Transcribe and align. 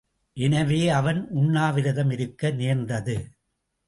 எனவே 0.37 0.89
அவன் 0.89 1.27
உண்ணவிரதம் 1.31 2.11
இருக்க 2.11 2.51
நேர்ந்தது. 2.51 3.15